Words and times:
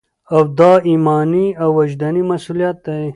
او 0.33 0.39
دا 0.59 0.71
ایماني 0.89 1.45
او 1.61 1.69
وجداني 1.79 2.21
مسؤلیت 2.31 2.83